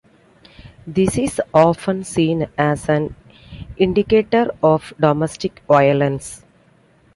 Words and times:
This 0.87 1.15
is 1.15 1.39
often 1.53 2.03
seen 2.03 2.47
as 2.57 2.89
an 2.89 3.15
indicator 3.77 4.49
of 4.63 4.95
domestic 4.99 5.61
violence. 5.67 6.43